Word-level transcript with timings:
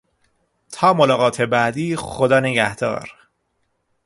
تا 0.71 0.93
ملاقات 0.93 1.41
بعدی 1.41 1.95
خدانگهدار. 1.95 3.09